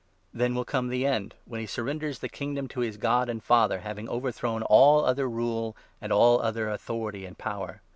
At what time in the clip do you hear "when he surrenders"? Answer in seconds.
1.45-2.17